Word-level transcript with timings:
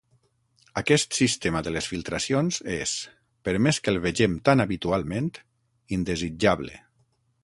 Aquest 0.79 1.17
sistema 1.17 1.59
de 1.67 1.73
les 1.75 1.89
filtracions 1.91 2.57
és, 2.77 2.93
per 3.49 3.55
més 3.67 3.81
que 3.87 3.93
el 3.97 4.01
vegem 4.07 4.39
tan 4.49 4.63
habitualment, 4.65 5.29
indesitjable. 5.99 6.81